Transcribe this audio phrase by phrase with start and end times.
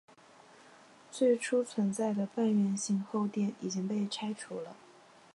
[1.11, 4.75] 最初存在的半圆形后殿已经被拆除了。